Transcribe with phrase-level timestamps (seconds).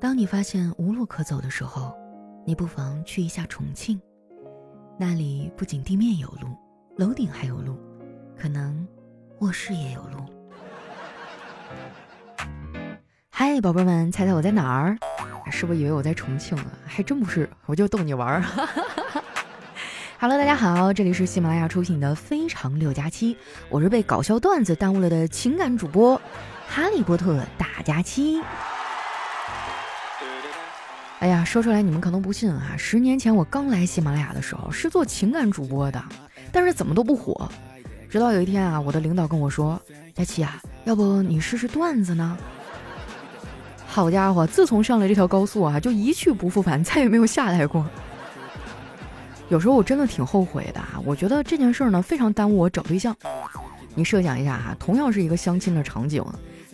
[0.00, 1.92] 当你发现无路可走的时候，
[2.46, 4.00] 你不妨去一下重庆，
[4.96, 6.56] 那里不仅地面有路，
[6.96, 7.76] 楼顶还有路，
[8.36, 8.86] 可能
[9.40, 10.24] 卧室也有路。
[13.28, 14.96] 嗨，宝贝们，猜猜我在哪儿？
[15.50, 16.70] 是不是以为我在重庆啊？
[16.86, 18.44] 还真不是，我就逗你玩儿。
[20.20, 23.34] Hello，大家好，这里是喜马拉雅出品的《非常六加七》，
[23.68, 26.20] 我是被搞笑段子耽误了的情感主播
[26.68, 28.40] 哈利波特大假期。
[31.20, 32.76] 哎呀，说出来你们可能不信啊！
[32.78, 36.00] 十年前我刚来喜马拉雅的时候是做情感主播的，
[36.52, 37.50] 但是怎么都不火。
[38.08, 39.80] 直到有一天啊，我的领导跟我说
[40.14, 42.38] ：“佳琪啊，要不你试试段子呢？”
[43.84, 47.84] 好家伙，自从上了这条高速啊，就一去不复返，再也没有下来过。
[49.48, 51.02] 有时候我真的挺后悔的啊！
[51.04, 53.14] 我觉得这件事儿呢，非常耽误我找对象。
[53.96, 56.24] 你设想一下哈，同样是一个相亲的场景，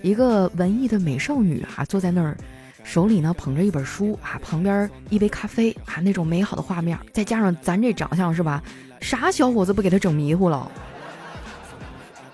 [0.02, 2.36] 一个文艺的美少女啊，坐在那儿。
[2.84, 8.62] 手里呢捧着一本书啊，旁边一杯咖啡啊，那种美好的画面，再加上咱这长相是吧？
[9.00, 10.70] 啥小伙子不给他整迷糊了？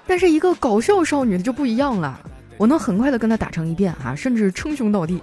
[0.07, 2.21] 但是一个搞笑少女就不一样了，
[2.59, 5.23] 我能很快的跟他打成一片啊，甚至称兄道弟，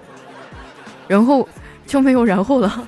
[1.08, 1.48] 然后
[1.86, 2.88] 就没有然后了。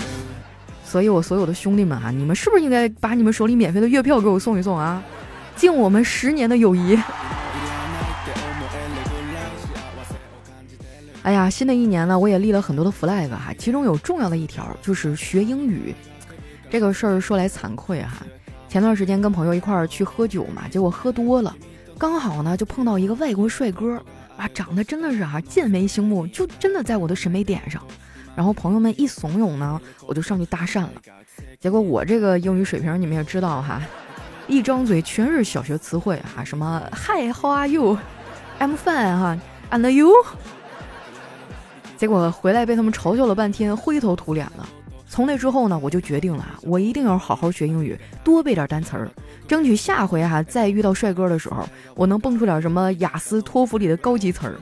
[0.82, 5.00] 所以我所有的兄弟们啊，你们是不是应该把你们手里免费的月票给我送一送啊？
[5.54, 6.98] 敬我们十年的友谊。
[11.22, 15.94] 哎呀，新的一年呢，我也立了很多的 flag 哈，其中有重要的一条就是学英语。
[16.70, 18.22] 这个事儿说来惭愧哈，
[18.68, 21.54] 前段时间跟朋友一块儿去喝酒嘛，结果喝多了，
[21.98, 24.02] 刚好呢就碰到一个外国帅哥，
[24.38, 27.82] 啊，长得真的是啊剑眉星目，就真的在我的审美点上。
[28.34, 30.92] 然后朋友们一怂恿呢，我就上去搭讪了。
[31.60, 33.82] 结果我这个英语水平你们也知道哈，
[34.46, 39.38] 一张嘴全是小学词汇啊，什么 Hi，How are you？I'm fine 哈
[39.70, 40.10] ，And you？
[42.00, 44.64] 结果回来被他们嘲笑了半天，灰头土脸的。
[45.06, 49.10] 从那之后呢，我就决定了，我一定要好好学英语，多背点单词儿，
[49.46, 51.62] 争取下回哈再遇到帅哥的时候，
[51.94, 54.54] 我能蹦出点什么雅思、托福里的高级词儿。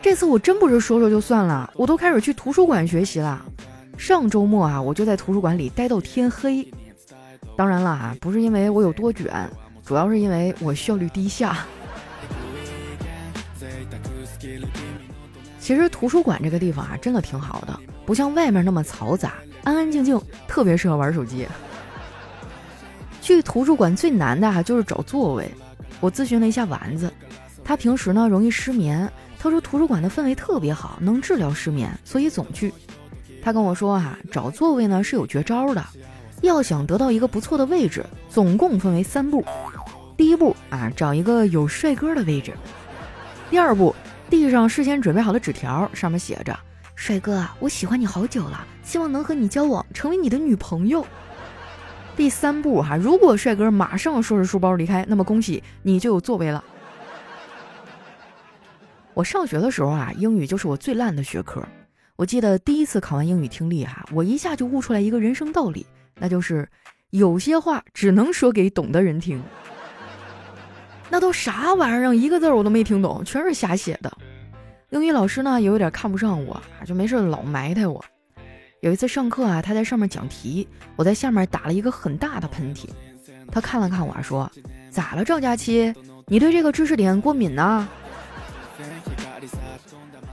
[0.00, 3.44] 这次我真不是说说就算了，我都开始去图书馆学习了。
[3.98, 6.66] 上周末啊，我就在图书馆里待到天黑。
[7.54, 9.46] 当然了啊，不是因为我有多卷，
[9.84, 11.58] 主要是因为我效率低下。
[15.60, 21.46] 其实图书馆这个地方啊，真的挺好的，不像外面那么嘈杂，安安静静，特别适合玩手机。
[23.20, 25.48] 去图书馆最难的啊，就是找座位。
[26.00, 27.12] 我咨询了一下丸子，
[27.62, 32.72] 他平时呢容易失眠，他说图书馆的氛围特别好，能治疗失眠，所以总去。
[33.42, 35.84] 他跟我说啊，找座位呢是有绝招的，
[36.40, 39.44] 要想得到一个不错的位置，总共分为三步。
[40.16, 42.54] 第一步啊，找一个有帅哥的位置。
[43.50, 43.94] 第二步。
[44.30, 46.56] 地上事先准备好的纸条，上面写着
[46.94, 51.04] ：“帅哥，我喜欢你好久了，希望能和你交往，成为你的女朋友。
[52.16, 56.62] ”第三步哈，如果帅哥马上收拾书包离开，那么恭喜你就有座位了。
[59.14, 61.60] 我上学的时候啊，英语就是我最烂的学科。
[62.14, 65.84] 我记得第一次考完英语听力哈，我一下就悟出来一个人生道理，
[66.20, 66.68] 那就是
[67.10, 69.42] 有些话只能说给懂的人听。
[71.10, 72.14] 那都啥玩意儿？
[72.14, 74.10] 一个字我都没听懂，全是瞎写的。
[74.90, 78.02] 英语老师呢也有点看不上我，就没事老埋汰我。
[78.80, 80.66] 有一次上课啊，他在上面讲题，
[80.96, 82.88] 我在下面打了一个很大的喷嚏。
[83.52, 84.50] 他看了看我说
[84.90, 85.92] ：“咋了，赵佳琪？
[86.26, 87.88] 你对这个知识点过敏呢？”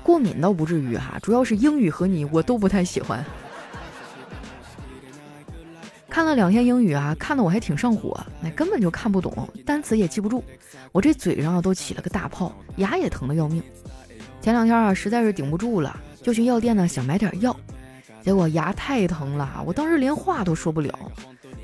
[0.03, 3.25] 过敏倒不至于哈，主要是英语和你我都不太喜欢。
[6.17, 10.43] 看了两天英语啊，看得我还挺上火，那根本就看不懂，单词也记不住，
[10.91, 13.61] 我这嘴上都起了个大泡，牙也疼得要命。
[14.41, 17.55] 前两天啊，实在是顶不住了，就去药店呢想买点药，
[18.23, 20.91] 结果牙太疼了，我当时连话都说不了。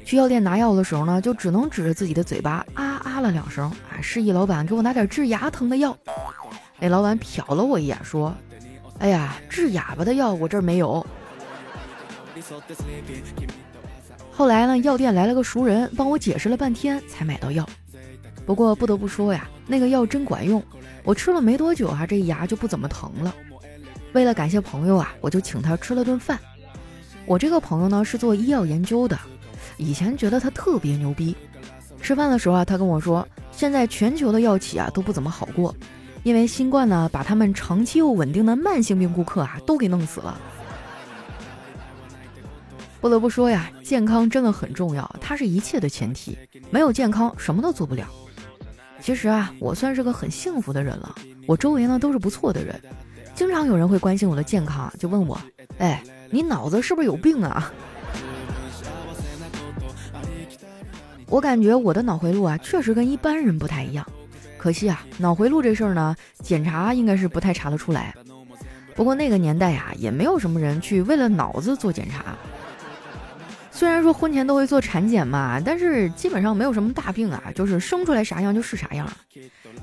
[0.05, 5.97] 去药店拿药的时候呢，就只能指着自己的嘴巴啊啊了两声，啊，示意老板给我拿点治牙疼的药。
[6.79, 8.31] 那老板瞟了我一眼，说
[9.01, 11.03] ：“哎呀，治哑巴的药我这儿没有。”
[14.35, 17.67] 后来呢，药店来了个熟人，帮我解释了半天才买到药。
[18.45, 20.61] 不过不得不说呀，那个药真管用，
[21.03, 23.33] 我吃了没多久啊，这牙就不怎么疼了。
[24.11, 26.39] 为了感谢朋友啊，我就请他吃了顿饭。
[27.25, 29.17] 我这个朋友呢是做医药研究的，
[29.77, 31.35] 以前觉得他特别牛逼。
[32.01, 35.73] 吃饭的时候啊，他跟我说，现在全球的药企啊都不怎么好过，
[36.23, 40.37] 因为新冠呢把他们长期又稳定的慢性病顾客啊都给弄死了。
[43.03, 46.37] 不得不说呀，健康真的很重要，它是一切的前提。
[46.69, 48.07] 没有健康，什么都做不了。
[49.01, 51.13] 其实啊，我算是个很幸福的人了，
[51.45, 52.79] 我周围呢都是不错的人。
[53.35, 55.37] 经常有人会关心我的健康，就问我
[55.79, 57.73] ：“哎，你脑子是不是有病啊？”
[61.27, 64.07] 我感觉我的脑回路啊，确实跟一般人不太一样。
[64.57, 68.15] 可惜啊，脑回路这事儿呢，检查应该是不太查得出来。
[68.95, 72.37] 不过那个年代呀，也没有什么人去为了脑子做检查。
[73.83, 79.05] 虽然说婚前都会做产检嘛，但是基本上没有什么大病啊，就是生出来啥样就是啥样。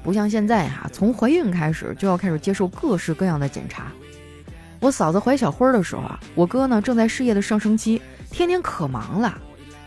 [0.02, 3.92] 不像现在哈，从怀孕开始就要开始接受各式各样的检查。
[4.80, 8.00] 我嫂子怀小辉的时候啊，我哥呢正在事业的上升期，
[8.30, 9.36] 天天可忙了，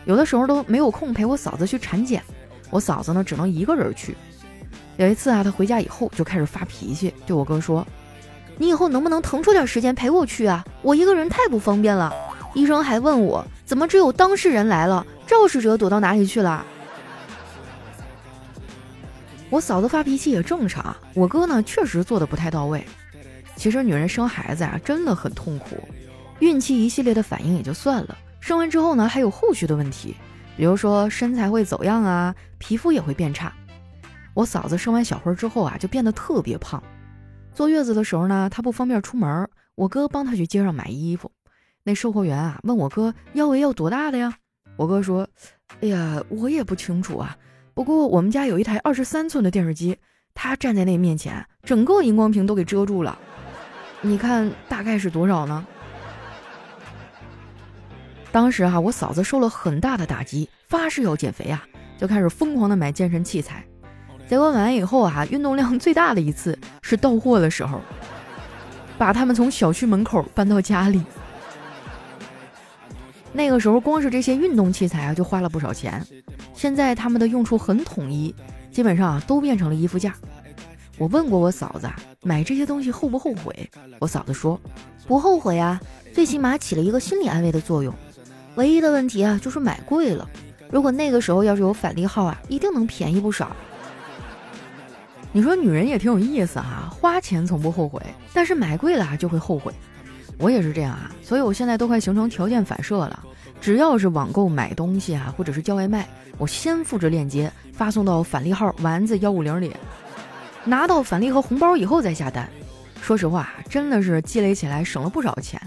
[0.04, 2.22] 有的时候都没有空陪我嫂子去产检。
[2.70, 4.14] 我嫂子呢只能一个人去。
[4.96, 7.84] 有一次啊，她回家以后就开始发脾气，对我哥说
[8.58, 10.64] ：“你以后能不能腾出点时间陪我去啊？
[10.82, 12.14] 我一个人太不方便了。
[12.54, 16.64] 医生还问我，怎么只有当事人来了，肇事者躲到哪里去了？”
[19.50, 22.84] 我嫂子发脾气也正常，我哥呢确实做的不太到位。
[23.56, 25.76] 其实女人生孩子啊真的很痛苦，
[26.40, 30.16] 孕期一系列的反应也就算了，生完之后呢还有后续的问题，
[30.56, 33.52] 比如说身材会走样啊，皮肤也会变差。
[34.32, 36.82] 我嫂子生完小辉之后啊，就变得特别胖。
[37.52, 41.30] 坐月子的时候呢，她不方便出门，我哥帮她去街上买衣服。
[41.86, 44.34] 那售货员啊，问我哥腰围要多大的呀？
[44.76, 45.28] 我哥说
[45.82, 47.36] ：“哎呀，我也不清楚啊。
[47.74, 49.98] 不过我们家有一台二十三寸的电视机，
[50.32, 53.18] 他站在那面前，整个荧光屏都给遮住了。
[54.00, 55.66] 你看大概是多少呢？”
[58.32, 61.62] 当时哈，我嫂子受了很大的打击，发誓要减肥啊，
[61.98, 63.62] 就开始疯狂的买健身器材。
[64.26, 67.78] 结果买完以后啊，运动量最大的一次是到货的时候，
[68.96, 71.02] 把他们从小区门口搬到家里。
[73.36, 76.00] 那个时候光是这些运动器材啊，就花了不少钱。
[76.54, 78.32] 现在他们的用处很统一，
[78.70, 80.14] 基本上啊都变成了衣服架。
[80.98, 81.90] 我问过我嫂子
[82.22, 84.58] 买这些东西后不后悔，我嫂子说
[85.08, 85.80] 不后悔啊，
[86.12, 87.92] 最起码起了一个心理安慰的作用。
[88.54, 90.30] 唯一的问题啊就是买贵了，
[90.70, 93.54] 如果那个时候要是有返利号啊，一定能便宜不少。
[95.32, 98.00] 你说女人也挺有意思哈，花钱从不后悔，
[98.32, 99.74] 但是买贵了就会后悔。
[100.38, 103.24] 我也是这样啊，所以我现在都快形成条件反射了。
[103.60, 109.72] 只要是网购买东西啊，或者是叫外卖，我先复制链接发送到返利号丸子幺五零里，
[110.64, 112.48] 拿到返利和红包以后再下单。
[113.00, 115.60] 说实话，真的是积累起来省了不少钱。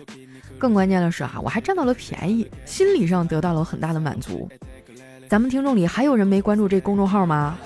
[0.59, 4.49] 更关键的是哈，我还占到了便宜，心理上得到了很大的满足。
[5.29, 7.57] 咱们听众里还有人没关注这公众号吗？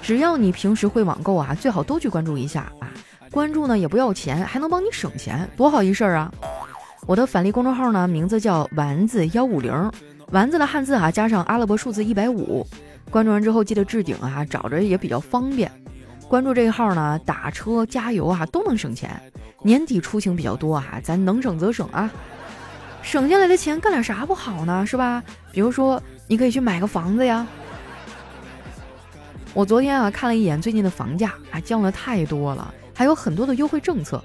[0.00, 2.92] 只要你平时会网购啊，最好都去关注一下啊！
[3.38, 6.28] 关注呢也不要钱，还能帮你省钱，多好一事儿啊！
[7.06, 9.92] 我的返利公众号呢，名字叫丸子幺五零，
[10.32, 12.66] 丸子的汉字啊加上阿拉伯数字一百五。
[13.12, 15.70] 关注完之后记得置顶啊，找着也比较方便。
[16.26, 19.08] 关注这个号呢，打车加油啊都能省钱。
[19.62, 22.10] 年底出行比较多啊，咱能省则省啊！
[23.02, 24.84] 省下来的钱干点啥不好呢？
[24.84, 25.22] 是吧？
[25.52, 27.46] 比如说你可以去买个房子呀。
[29.54, 34.20] 我昨天啊看了一眼最近的房价，啊降了太多了，还有很多的优惠政策。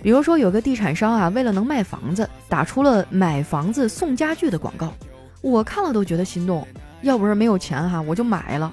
[0.00, 4.92] 比如说有个地产商啊，为了能卖房子，打出了买房子送家具的广告，
[5.40, 6.64] 我看了都觉得心动。
[7.02, 8.72] 要不是没有钱哈，我就买了。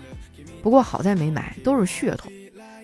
[0.62, 2.30] 不过好在没买，都是噱头。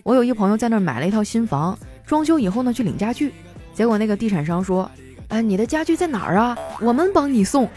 [0.01, 3.31] 我有一朋友在那儿买了一套新房，装修以后呢去领家具，
[3.75, 4.89] 结果那个地产商说
[5.29, 6.57] ：“哎，你的家具在哪儿啊？
[6.81, 7.69] 我们帮你送。”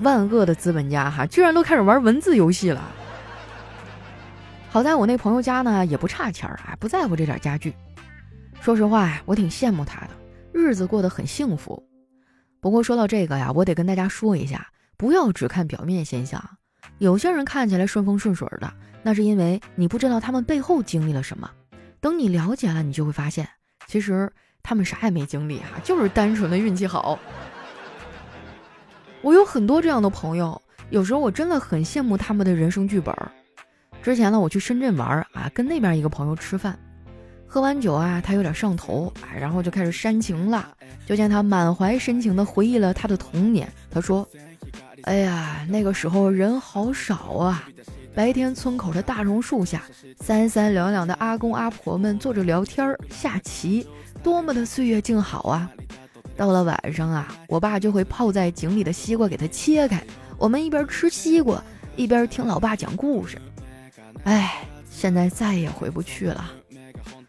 [0.00, 2.82] 万恶的资本家哈，居然都开始玩文字游戏了。
[4.72, 7.74] 好在我那朋友家呢也不差钱儿啊，不在乎这点家具。
[8.60, 10.10] 说实话，我挺羡慕他的，
[10.52, 11.82] 日子过得很幸福。
[12.60, 14.64] 不过说到这个呀，我得跟大家说一下，
[14.96, 16.40] 不要只看表面现象。
[16.98, 18.72] 有些人看起来顺风顺水的，
[19.02, 21.50] 那是因为你不知道他们背后经历了什么。
[22.00, 23.48] 等你了解了，你就会发现，
[23.88, 24.30] 其实
[24.62, 27.18] 他们啥也没经历哈， 就是单纯的运气好。
[29.20, 33.32] 我有很多这样的朋友，有时候我真的很羡慕他们的人生剧本儿。
[34.02, 36.78] 之前呢，我去深圳玩啊，跟那边一个朋友吃饭，
[37.46, 40.68] 喝完酒啊，他有点上头啊，然后就开始煽情了。
[41.06, 43.70] 就见他满怀深情地回忆了他的童年。
[43.90, 44.26] 他说
[45.02, 47.68] ：“哎呀，那个时候人好少啊，
[48.14, 49.82] 白天村口的大榕树下，
[50.20, 53.86] 三三两两的阿公阿婆们坐着聊天下棋，
[54.22, 55.70] 多么的岁月静好啊！
[56.36, 60.02] 到了晚上啊，我爸就会泡在井里的西瓜给他切开，
[60.38, 61.62] 我们一边吃西瓜，
[61.96, 63.36] 一边听老爸讲故事。”
[64.24, 66.50] 哎，现在再也回不去了。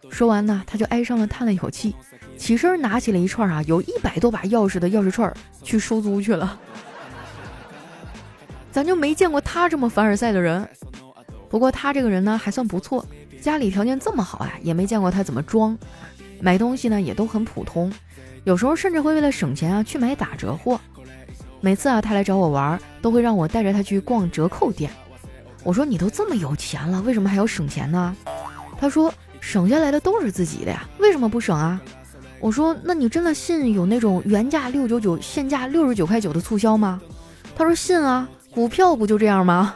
[0.10, 1.96] 说完呢，他就哀伤的叹了一口气，
[2.38, 5.34] 起身拿起了一串啊，有一百多把钥匙的钥匙串
[5.64, 6.60] 去收租去了。
[8.72, 10.68] 咱就没见过他这么凡尔赛的人。
[11.50, 13.06] 不过他这个人呢，还算不错，
[13.42, 15.78] 家里条件这么好啊，也没见过他怎么装。
[16.42, 17.92] 买东西呢也都很普通，
[18.44, 20.80] 有时候甚至会为了省钱啊去买打折货。
[21.62, 24.92] 每次啊他来找我玩，都会让我带着他去逛折扣店。
[25.64, 28.16] 我说你都这么有钱了，为什么还要省钱呢？
[28.80, 31.80] 他说省下来的都是自己的呀，为什么不省啊？
[32.40, 37.00] 我说那你真的信有那种原价六九九，现价六十九块九的促销吗？
[37.56, 39.76] 他说信啊，股票不就这样吗？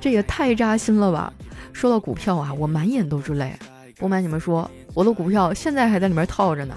[0.00, 1.32] 这也太扎心了吧！
[1.72, 3.54] 说到股票啊，我满眼都是泪。
[3.96, 6.74] 不瞒你们说，我的股票现在还在里面套着呢。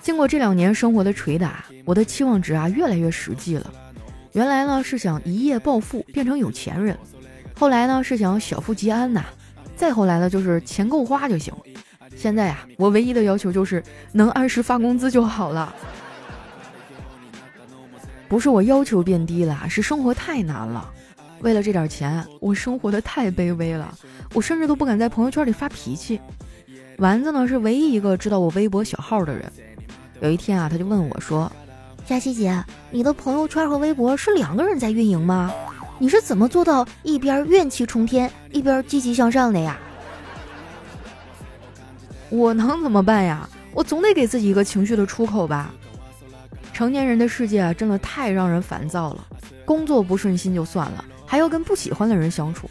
[0.00, 3.72] 经过这两年生活的捶打，我的期望值啊越来越实际了。
[4.32, 6.96] 原来呢是想一夜暴富变成有钱人，
[7.54, 9.24] 后来呢是想小富即安呐，
[9.76, 11.52] 再后来呢就是钱够花就行。
[12.16, 13.82] 现在啊，我唯一的要求就是
[14.12, 15.74] 能按时发工资就好了。
[18.28, 20.88] 不是我要求变低了，是生活太难了。
[21.40, 23.96] 为了这点钱，我生活的太卑微了，
[24.34, 26.20] 我甚至都不敢在朋友圈里发脾气。
[26.98, 29.50] 丸子呢是唯一一个知道我微博小号的人。
[30.20, 31.50] 有一天啊，他就问我说。
[32.10, 35.54] 佳琪姐，你的朋友圈和微博是两个人在运营吗？
[35.96, 39.78] 你是怎么做到一边怨气冲天，一边积极向上的呀？
[42.28, 43.48] 我能怎么办呀？
[43.72, 45.72] 我总得给自己一个情绪的出口吧。
[46.72, 49.24] 成年人的世界啊，真的太让人烦躁了。
[49.64, 52.68] 工作不顺心就算了，还要跟不喜欢的人相处。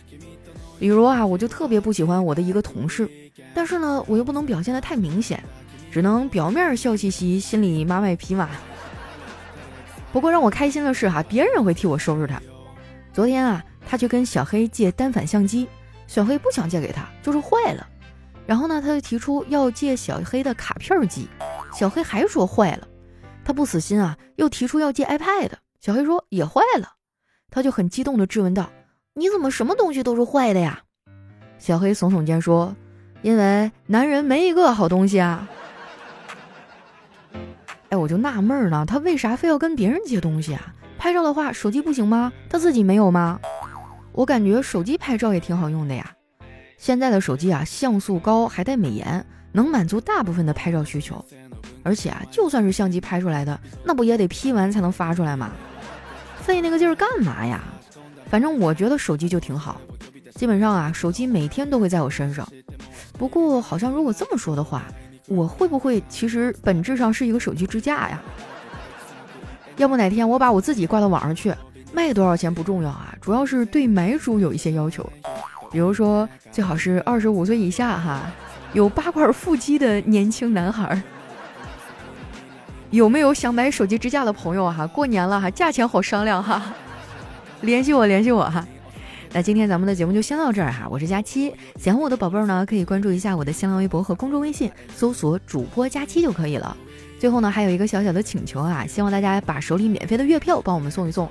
[0.78, 3.10] 比如啊，我就特别不喜欢我的一个同事，
[3.54, 5.42] 但是呢，我又不能表现的太明显，
[5.90, 8.50] 只能表面笑嘻嘻，心里马买匹马。
[10.12, 12.42] 不过让我开心的是哈，别人会替我收拾他。
[13.14, 15.68] 昨天啊，他去跟小黑借单反相机，
[16.08, 17.88] 小黑不想借给他，就是坏了。
[18.46, 21.28] 然后呢，他就提出要借小黑的卡片机，
[21.74, 22.88] 小黑还说坏了。
[23.46, 26.94] 他不死心啊，又提出要借 iPad，小黑说也坏了。
[27.52, 28.70] 他就很激动地质问道
[29.14, 30.82] ：“你怎么什么东西都是坏的呀？”
[31.58, 32.76] 小黑耸耸肩说
[33.22, 35.48] ：“因为男人没一个好东西啊。”
[37.90, 40.74] 哎，我就纳闷儿呢，他为啥非要跟别人借东西啊？
[40.98, 42.32] 拍照的话，手机不行吗？
[42.48, 43.40] 他自己没有吗？
[44.12, 46.12] 我感觉手机拍照也挺好用的呀。
[46.78, 51.24] 现在的手机啊，像素高，还带美颜，能满足大部分的拍照需求。
[51.82, 55.52] 而且啊，就算是相机拍出来的，那不也得 P 完才能发出来吗？
[56.42, 57.64] 费那个劲儿干嘛呀？
[58.30, 59.82] 反正我觉得手机就挺好，
[60.36, 62.48] 基本上啊，手机每天都会在我身上。
[63.18, 64.84] 不过好像如果这么说的话。
[65.30, 68.22] 我会不会其实本质上是一个手机支架呀？
[69.78, 71.54] 要不哪天我把我自己挂到网上去，
[71.94, 75.08] 卖多少钱不重要啊，主要是对买主有一些要求，
[75.72, 78.22] 比如说最好是二十五岁以下哈，
[78.74, 81.02] 有八块腹肌的年轻男孩。
[82.90, 84.88] 有没有想买手机支架的朋友哈？
[84.88, 86.62] 过年了哈，价钱好商量哈，
[87.62, 88.66] 联系我联系我哈。
[89.32, 96.76] 那今天咱们的节目就先到这儿哈，我是佳期，喜欢我的宝贝儿呢，可以关注一下我的新浪微博和公众微信，搜索主播佳期就可以了。
[97.20, 101.30] 最后呢，还有一个小小的请求啊，希望大家把手里免费的月票帮我们送一送。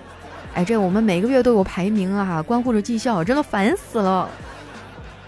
[0.55, 4.31] 哎，这我们每个月都有排名啊，关乎着绩效，真的烦死了。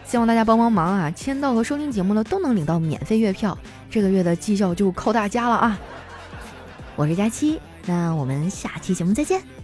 [0.06, 3.58] 希望大家帮帮忙啊，签到和收听节目呢都能领到免费月票，
[3.90, 5.78] 这个月的绩效就靠大家了啊。
[6.94, 9.59] 我是佳期，那我们下期节目再见。